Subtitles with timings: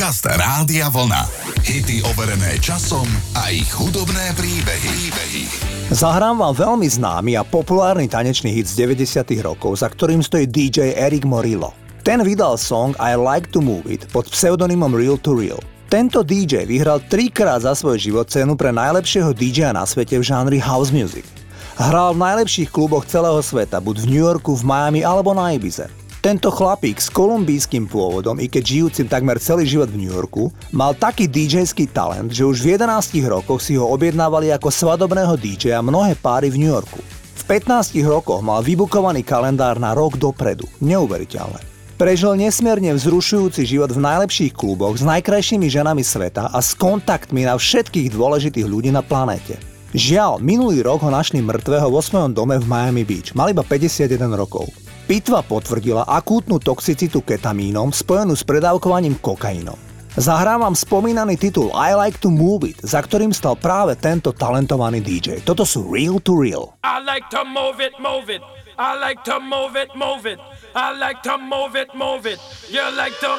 [0.00, 1.28] Podcast Rádia Vlna.
[1.60, 3.04] Hity overené časom
[3.36, 4.88] a ich hudobné príbehy.
[4.96, 5.44] príbehy.
[5.92, 10.96] Zahrám vám veľmi známy a populárny tanečný hit z 90 rokov, za ktorým stojí DJ
[10.96, 11.76] Eric Morillo.
[12.00, 15.60] Ten vydal song I Like to Move It pod pseudonymom Real to Real.
[15.92, 20.64] Tento DJ vyhral trikrát za svoj život cenu pre najlepšieho DJ na svete v žánri
[20.64, 21.28] house music.
[21.76, 25.99] Hral v najlepších kluboch celého sveta, buď v New Yorku, v Miami alebo na Ibize.
[26.20, 30.92] Tento chlapík s kolumbijským pôvodom, i keď žijúci takmer celý život v New Yorku, mal
[30.92, 35.80] taký DJský talent, že už v 11 rokoch si ho objednávali ako svadobného DJ a
[35.80, 37.00] mnohé páry v New Yorku.
[37.40, 40.68] V 15 rokoch mal vybukovaný kalendár na rok dopredu.
[40.84, 41.64] Neuveriteľné.
[41.96, 47.56] Prežil nesmierne vzrušujúci život v najlepších kluboch s najkrajšími ženami sveta a s kontaktmi na
[47.56, 49.56] všetkých dôležitých ľudí na planéte.
[49.96, 53.32] Žiaľ, minulý rok ho našli mŕtvého vo svojom dome v Miami Beach.
[53.32, 54.68] Mal iba 51 rokov.
[55.10, 59.74] Pitva potvrdila akútnu toxicitu ketamínom spojenú s predávkovaním kokainom.
[60.14, 65.42] Zahrávam spomínaný titul I Like to Move It, za ktorým stal práve tento talentovaný DJ.
[65.42, 66.78] Toto sú Real to Real.
[66.86, 68.38] I like to move it, move it.
[68.78, 70.38] I like to move it, move it.
[70.78, 72.38] I like to move it, move it.
[72.70, 73.34] You like to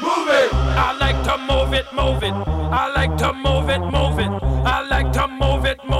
[0.00, 0.48] move it.
[0.72, 2.32] I like to move it, move it.
[2.72, 4.32] I like to move it, move it.
[4.64, 5.99] I like to move it, move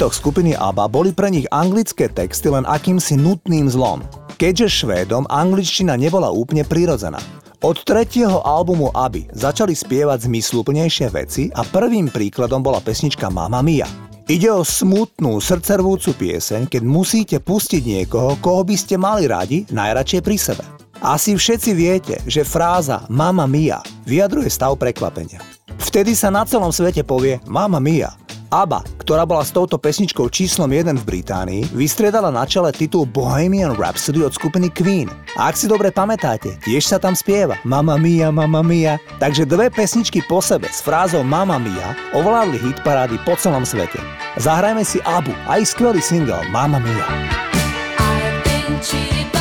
[0.00, 4.00] Hitoch skupiny ABBA boli pre nich anglické texty len akýmsi nutným zlom.
[4.40, 7.20] Keďže Švédom angličtina nebola úplne prirodzená.
[7.60, 13.84] Od tretieho albumu Aby začali spievať zmysluplnejšie veci a prvým príkladom bola pesnička Mamma Mia.
[14.24, 20.20] Ide o smutnú, srdcervúcu pieseň, keď musíte pustiť niekoho, koho by ste mali radi najradšej
[20.24, 20.64] pri sebe.
[21.04, 25.44] Asi všetci viete, že fráza Mamma Mia vyjadruje stav prekvapenia.
[25.76, 28.16] Vtedy sa na celom svete povie Mamma Mia
[28.50, 33.78] ABBA, ktorá bola s touto pesničkou číslom 1 v Británii, vystriedala na čele titul Bohemian
[33.78, 35.06] Rhapsody od skupiny Queen.
[35.38, 38.98] A ak si dobre pamätáte, tiež sa tam spieva Mamma Mia, Mamma Mia.
[39.22, 44.02] Takže dve pesničky po sebe s frázou Mamma Mia ovládli hit parády po celom svete.
[44.34, 47.06] Zahrajme si ABBU a ich skvelý single Mamma Mia.
[48.02, 49.39] I've been cheated by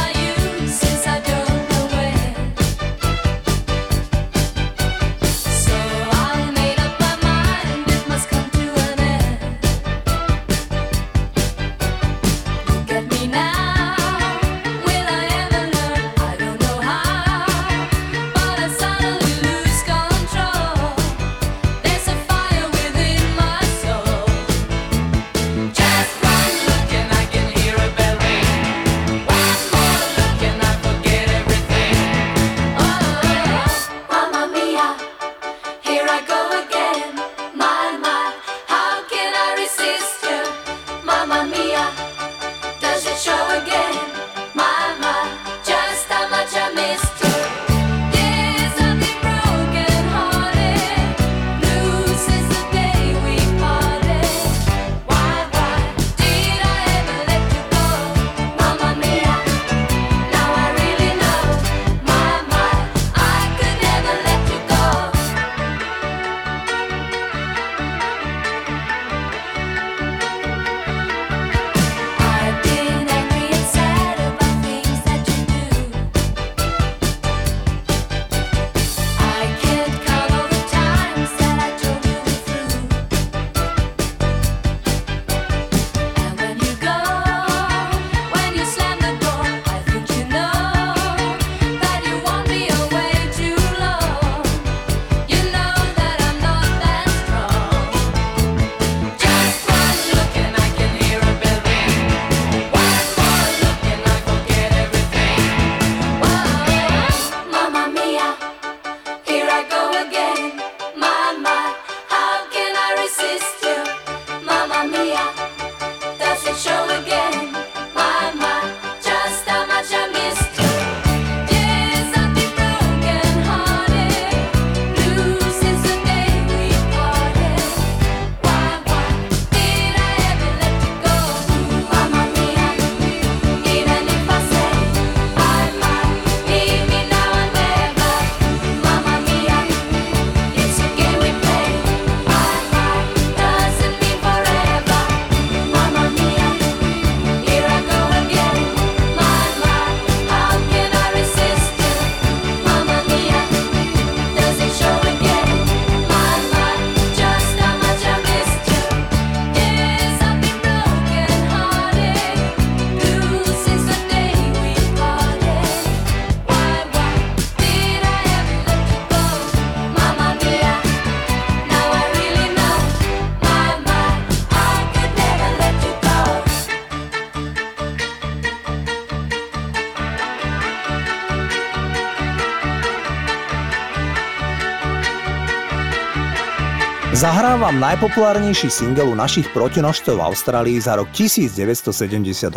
[187.69, 192.49] Zahrávam najpopulárnejší single u našich protinožcov v Austrálii za rok 1978.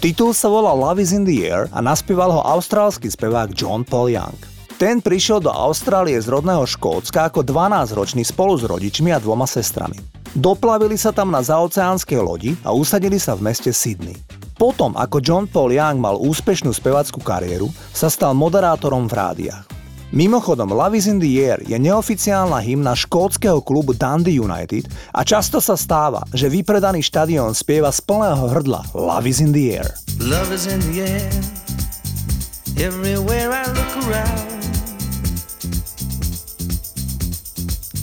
[0.00, 4.16] Titul sa volal Love is in the Air a naspieval ho austrálsky spevák John Paul
[4.16, 4.40] Young.
[4.80, 10.00] Ten prišiel do Austrálie z rodného Škótska ako 12-ročný spolu s rodičmi a dvoma sestrami.
[10.32, 14.16] Doplavili sa tam na zaoceánskej lodi a usadili sa v meste Sydney.
[14.56, 19.77] Potom, ako John Paul Young mal úspešnú spevackú kariéru, sa stal moderátorom v rádiách.
[20.08, 25.60] Mimochodom, Love is in the Air je neoficiálna hymna škótskeho klubu Dundee United a často
[25.60, 29.92] sa stáva, že vypredaný štadión spieva z plného hrdla Love is in the Air.
[30.16, 31.28] Love is in the air
[32.80, 34.48] Everywhere I look around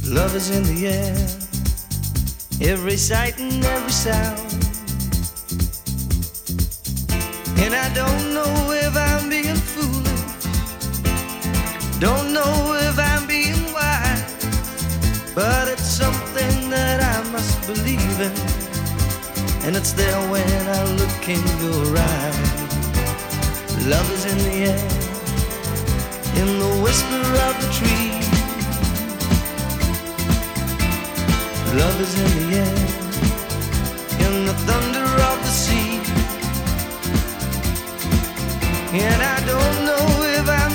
[0.05, 1.17] Love is in the air
[2.61, 4.45] Every sight and every sound
[7.57, 9.57] And I don't know if I'm being
[11.99, 14.35] Don't know if I'm being wise,
[15.33, 18.35] but it's something that I must believe in.
[19.65, 22.65] And it's there when I look in your eyes.
[23.87, 24.87] Love is in the air,
[26.41, 28.11] in the whisper of the tree.
[31.79, 32.77] Love is in the air,
[34.25, 36.01] in the thunder of the sea.
[38.93, 40.05] And I don't know
[40.39, 40.74] if I'm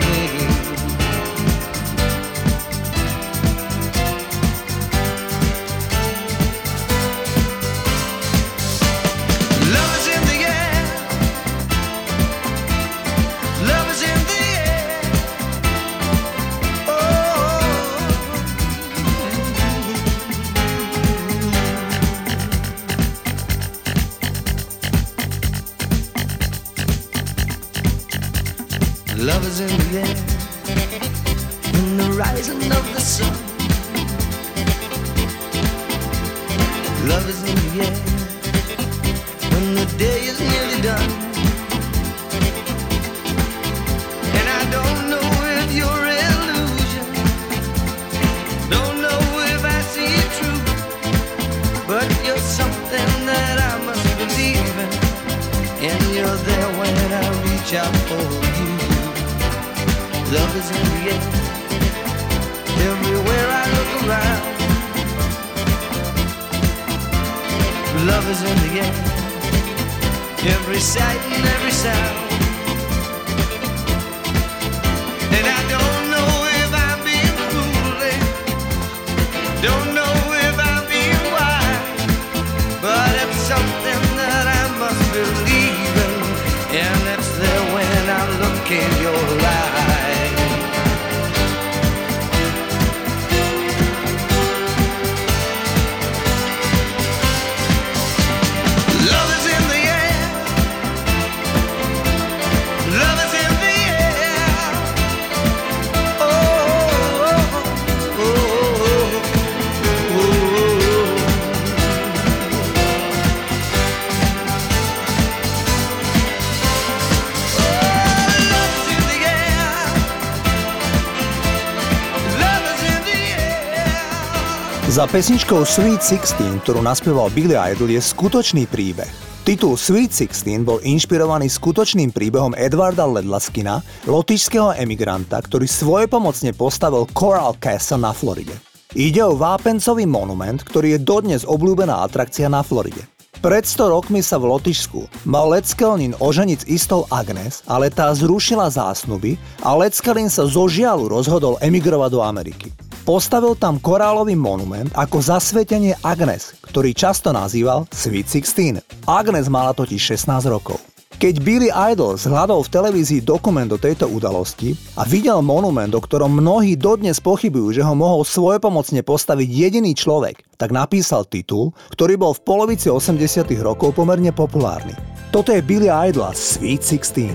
[125.01, 129.09] Za pesničkou Sweet 16, ktorú naspieval Billy Idol, je skutočný príbeh.
[129.41, 137.57] Titul Sweet 16 bol inšpirovaný skutočným príbehom Edwarda Ledlaskina, lotišského emigranta, ktorý svojepomocne postavil Coral
[137.57, 138.53] Castle na Floride.
[138.93, 143.01] Ide o vápencový monument, ktorý je dodnes obľúbená atrakcia na Floride.
[143.41, 148.69] Pred 100 rokmi sa v Lotyšsku mal Leckelnin oženiť s istou Agnes, ale tá zrušila
[148.69, 149.33] zásnuby
[149.65, 152.69] a Leckelnin sa zo žialu rozhodol emigrovať do Ameriky.
[153.01, 159.09] Postavil tam korálový monument ako zasvetenie Agnes, ktorý často nazýval Sweet 16.
[159.09, 160.77] Agnes mala totiž 16 rokov.
[161.17, 166.33] Keď Billy Idol zhľadol v televízii dokument o tejto udalosti a videl monument, o ktorom
[166.33, 172.33] mnohí dodnes pochybujú, že ho mohol svojepomocne postaviť jediný človek, tak napísal titul, ktorý bol
[172.37, 173.21] v polovici 80
[173.61, 174.93] rokov pomerne populárny.
[175.29, 177.33] Toto je Billy Idol Sweet 16.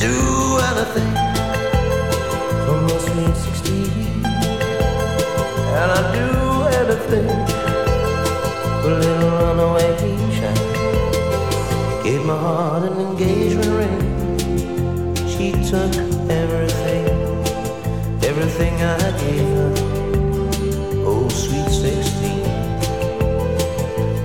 [0.00, 0.12] do
[0.60, 1.25] anything
[5.78, 6.28] And I'd do
[6.80, 7.28] anything
[8.80, 9.90] for a little runaway
[10.34, 10.66] child.
[12.02, 14.00] Gave my heart an engagement ring.
[15.28, 15.92] She took
[16.30, 17.04] everything,
[18.24, 19.72] everything I gave her.
[21.04, 22.42] Oh, sweet 16.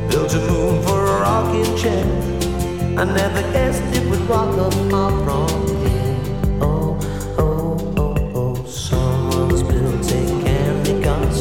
[0.07, 2.05] Built a moon for a rocking chair.
[2.97, 5.80] I never guessed it would rock up my prom.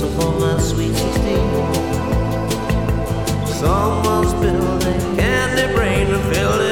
[0.00, 1.36] Candy castle for my sweet 16.
[3.46, 6.69] Someone's built a candy brain to fill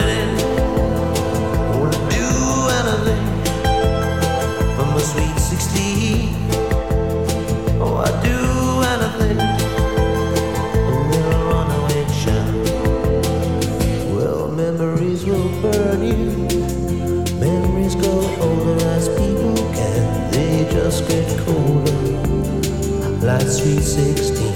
[23.48, 24.52] Sweet 16.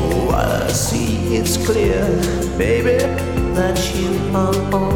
[0.00, 2.06] Oh, I see it's clear,
[2.56, 2.98] baby,
[3.54, 4.93] that you are all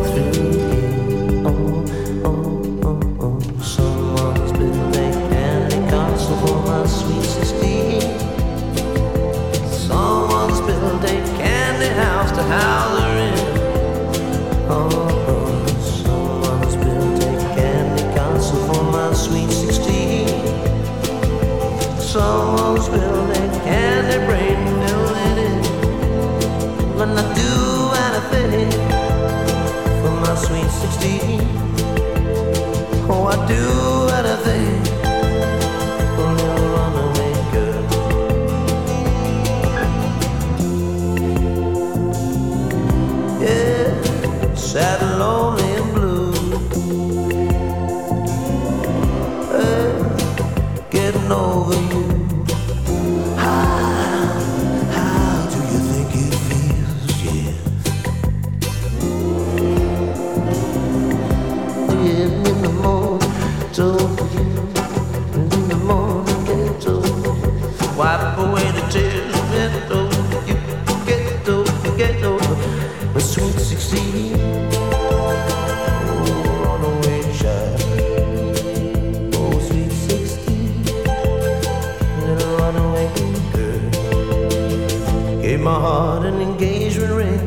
[85.68, 87.40] my heart an engagement ring.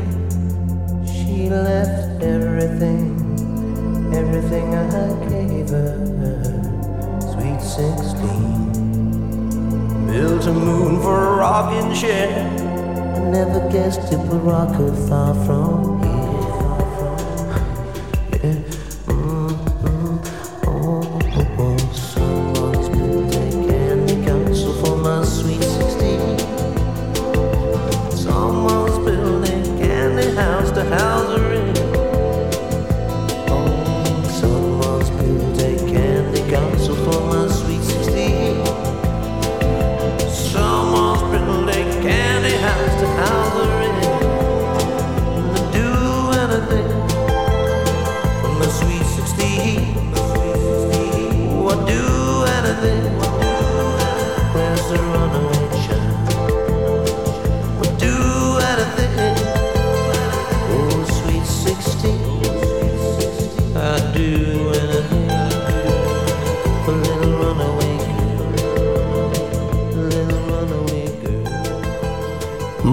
[1.12, 3.18] She left everything,
[4.14, 5.98] everything I gave her.
[7.32, 10.06] Sweet 16.
[10.06, 12.28] Built a moon for a rocking chair.
[13.16, 16.01] I never guessed it would rock her far from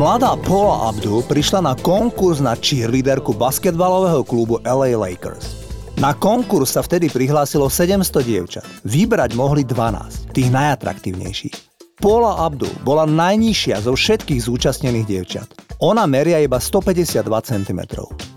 [0.10, 5.54] Mladá Paula Abdul prišla na konkurs na cheerleaderku basketbalového klubu LA Lakers.
[6.02, 8.66] Na konkurs sa vtedy prihlásilo 700 dievčat.
[8.90, 11.69] Vybrať mohli 12, tých najatraktívnejších.
[12.00, 15.48] Paula Abdul bola najnižšia zo všetkých zúčastnených dievčat.
[15.84, 17.80] Ona meria iba 152 cm.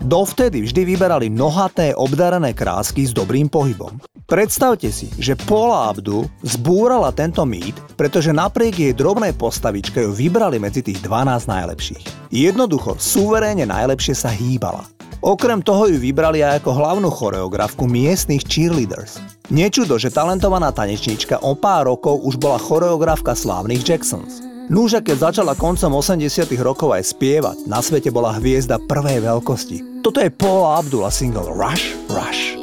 [0.03, 4.03] Dovtedy vždy vyberali nohaté, obdarené krásky s dobrým pohybom.
[4.27, 10.59] Predstavte si, že Paula Abdu zbúrala tento mýt, pretože napriek jej drobnej postavičke ju vybrali
[10.59, 12.35] medzi tých 12 najlepších.
[12.35, 14.83] Jednoducho, suverénne najlepšie sa hýbala.
[15.23, 19.23] Okrem toho ju vybrali aj ako hlavnú choreografku miestnych cheerleaders.
[19.47, 24.43] Nečudo, že talentovaná tanečníčka o pár rokov už bola choreografka slávnych Jacksons.
[24.67, 26.27] Núža, keď začala koncom 80
[26.59, 30.03] rokov aj spievať, na svete bola hviezda prvej veľkosti.
[30.03, 32.59] Toto je Paula a single Rush, Rush.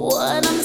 [0.00, 0.59] What I'm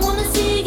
[0.00, 0.57] wanna see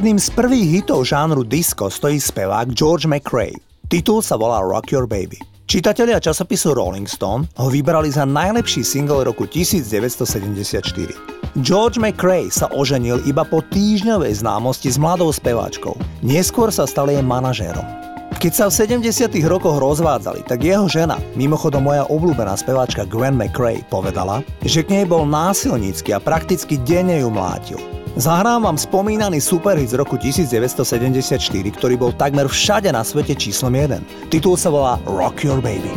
[0.00, 3.52] jedným z prvých hitov žánru disco stojí spevák George McRae.
[3.84, 5.36] Titul sa volá Rock Your Baby.
[5.68, 11.12] Čitatelia časopisu Rolling Stone ho vybrali za najlepší single roku 1974.
[11.60, 15.92] George McRae sa oženil iba po týždňovej známosti s mladou speváčkou.
[16.24, 17.84] Neskôr sa stal jej manažérom.
[18.40, 19.04] Keď sa v 70.
[19.44, 25.04] rokoch rozvádzali, tak jeho žena, mimochodom moja obľúbená speváčka Gwen McRae, povedala, že k nej
[25.04, 27.99] bol násilnícky a prakticky denne ju mlátil.
[28.18, 31.38] Zahrám vám spomínaný superhit z roku 1974,
[31.78, 34.32] ktorý bol takmer všade na svete číslom 1.
[34.32, 35.94] Titul sa volá Rock Your Baby.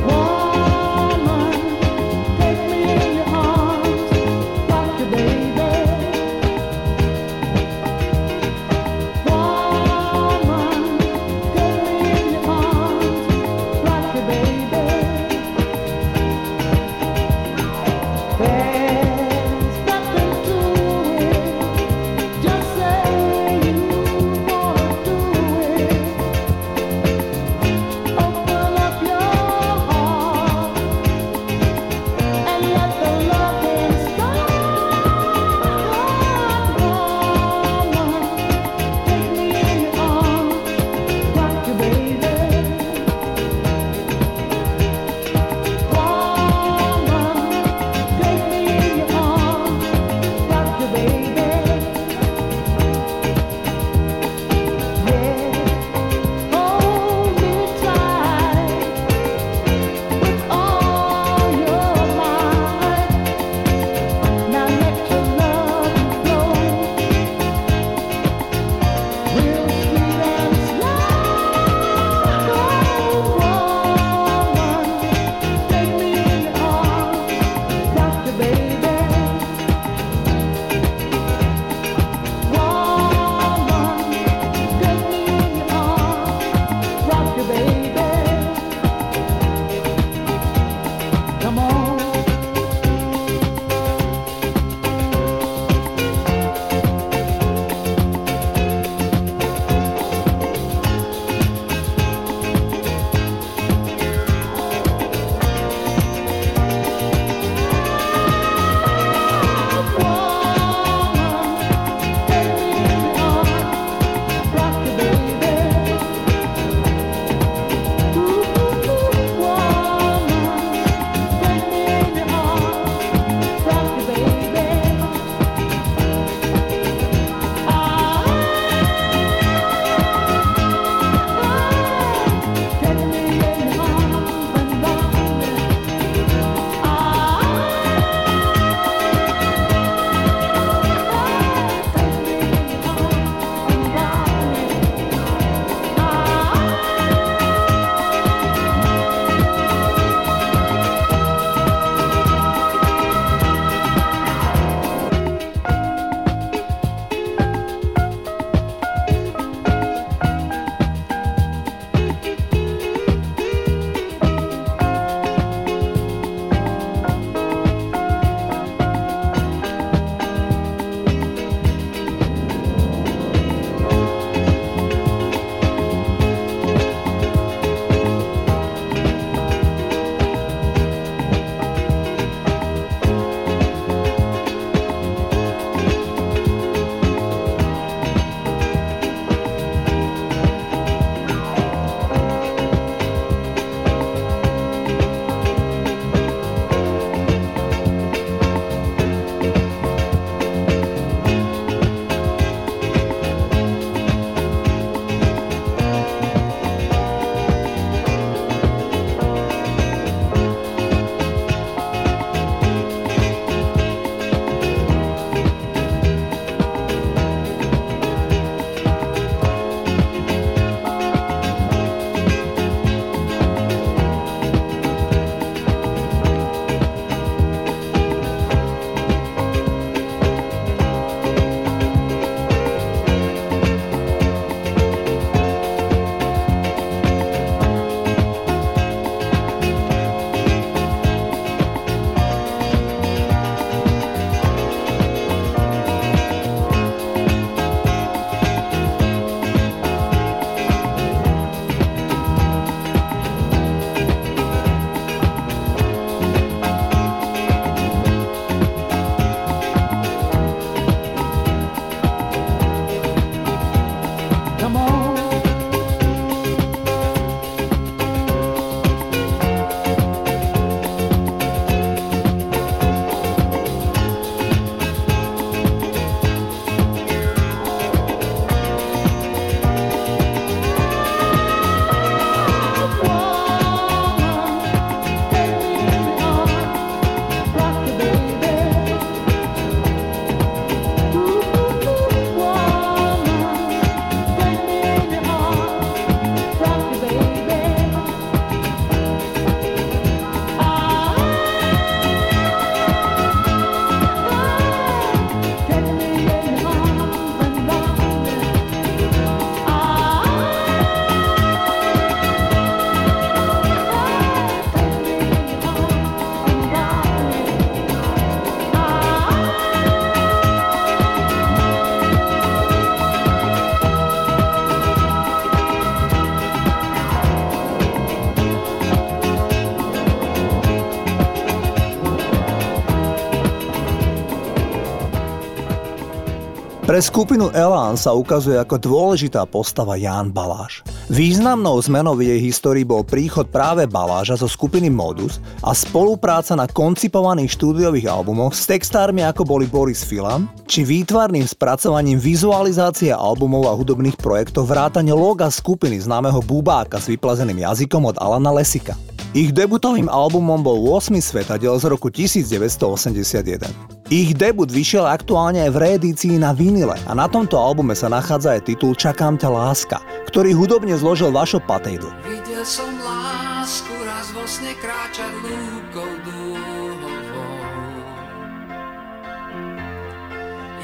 [336.94, 340.86] Pre skupinu Elán sa ukazuje ako dôležitá postava Jan Baláš.
[341.10, 346.70] Významnou zmenou v jej histórii bol príchod práve Baláža zo skupiny Modus a spolupráca na
[346.70, 353.74] koncipovaných štúdiových albumoch s textármi ako boli Boris Filan, či výtvarným spracovaním vizualizácie albumov a
[353.74, 358.94] hudobných projektov vrátane loga skupiny známeho Bubáka s vyplazeným jazykom od Alana Lesika.
[359.34, 361.10] Ich debutovým albumom bol 8.
[361.18, 364.03] svetadiel z roku 1981.
[364.14, 368.54] Ich debut vyšiel aktuálne aj v reedícii na vinile a na tomto albume sa nachádza
[368.54, 369.98] aj titul Čakám ťa láska,
[370.30, 372.14] ktorý hudobne zložil Vašo Patejdl.
[372.22, 377.58] Videl som lásku raz vo sne kráčať lúkou dúhovou.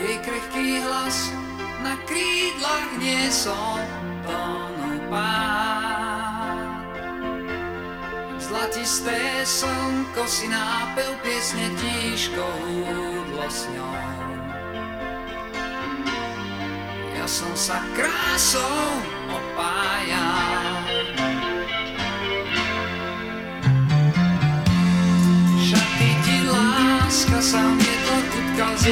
[0.02, 1.30] Jej krehký hlas
[1.86, 3.78] na krídlach nie som
[4.26, 4.80] tónu.
[8.50, 12.42] Zlatisté slnko si nápev piesne tížko
[13.40, 13.96] húdlo s ňou.
[17.16, 18.84] Ja som sa krásou
[19.32, 20.84] opájal.
[25.64, 28.86] Šaty ti láska sa to kutkal z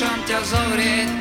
[0.00, 1.19] deixam-te aos.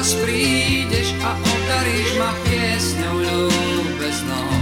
[0.00, 4.59] Zas prídeš a odaríš ma piesňou ľúbeznou.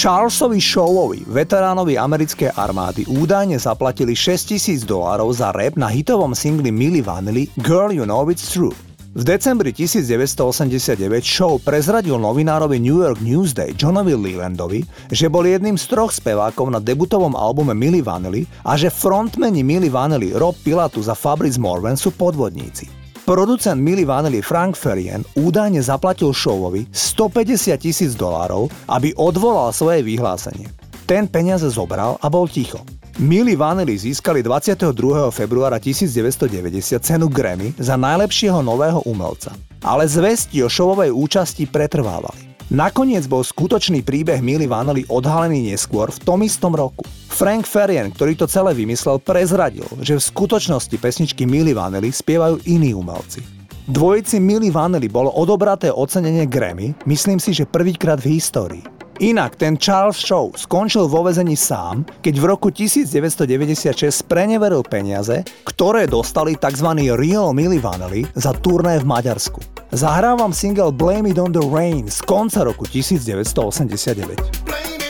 [0.00, 7.04] Charlesovi Showovi, veteránovi americkej armády, údajne zaplatili 6000 dolárov za rap na hitovom singli Milli
[7.04, 8.72] Vanilli Girl You Know It's True.
[9.12, 15.84] V decembri 1989 show prezradil novinárovi New York Newsday Johnovi Lelandovi, že bol jedným z
[15.92, 21.16] troch spevákov na debutovom albume Milli Vanilli a že frontmeni Milli Vanilli Rob Pilatus a
[21.18, 22.99] Fabrice Morvan sú podvodníci.
[23.30, 30.66] Producent Milli Vanilli Frank Ferien údajne zaplatil Showovi 150 tisíc dolárov, aby odvolal svoje vyhlásenie.
[31.06, 32.82] Ten peniaze zobral a bol ticho.
[33.22, 35.30] Milli Vanilli získali 22.
[35.30, 39.54] februára 1990 cenu Grammy za najlepšieho nového umelca.
[39.86, 42.49] Ale zvesti o showovej účasti pretrvávali.
[42.70, 47.02] Nakoniec bol skutočný príbeh Milly Vanilli odhalený neskôr v tom istom roku.
[47.26, 52.94] Frank Ferien, ktorý to celé vymyslel, prezradil, že v skutočnosti pesničky Milly Vanilli spievajú iní
[52.94, 53.42] umelci.
[53.90, 58.99] Dvojici Milly Vanilli bolo odobraté ocenenie Grammy, myslím si, že prvýkrát v histórii.
[59.20, 66.08] Inak ten Charles Show skončil vo vezení sám, keď v roku 1996 preneveril peniaze, ktoré
[66.08, 66.88] dostali tzv.
[67.12, 69.60] Real Milli Vanilli za turné v Maďarsku.
[69.92, 75.09] Zahrávam single Blame It On The Rain z konca roku 1989.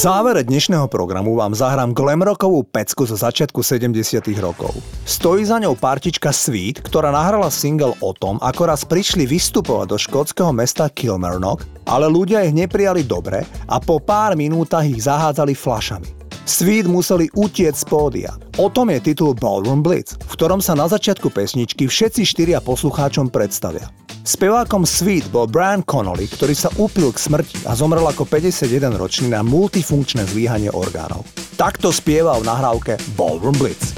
[0.00, 3.92] závere dnešného programu vám zahrám glamrockovú pecku zo začiatku 70
[4.40, 4.72] rokov.
[5.04, 10.00] Stojí za ňou partička Sweet, ktorá nahrala single o tom, ako raz prišli vystupovať do
[10.00, 16.08] škótskeho mesta Kilmarnock, ale ľudia ich neprijali dobre a po pár minútach ich zahádzali flašami.
[16.48, 18.32] Sweet museli utiec z pódia.
[18.56, 23.28] O tom je titul Ballroom Blitz, v ktorom sa na začiatku pesničky všetci štyria poslucháčom
[23.28, 23.92] predstavia.
[24.30, 29.42] Spevákom Sweet bol Brian Connolly, ktorý sa upil k smrti a zomrel ako 51-ročný na
[29.42, 31.26] multifunkčné zlíhanie orgánov.
[31.58, 33.89] Takto spieval v nahrávke Ballroom Blitz.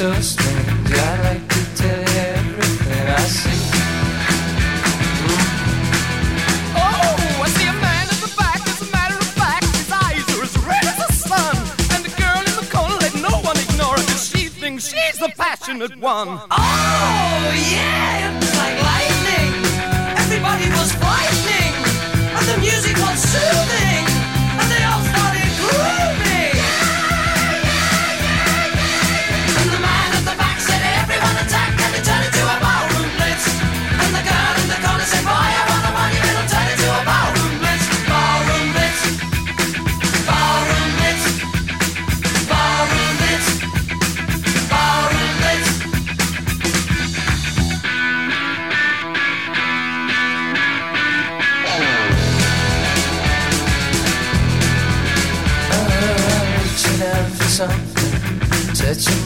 [0.00, 0.92] so strange.
[0.92, 3.60] I like to tell you everything I see.
[6.74, 8.60] Oh, I see a man the back.
[8.66, 11.54] As a matter of fact, his eyes are as red as the sun.
[11.92, 15.98] And girl in the corner, let no one ignore her, she thinks she's the passionate
[15.98, 16.28] one.
[16.50, 18.09] Oh, yeah!
[57.60, 59.19] something touching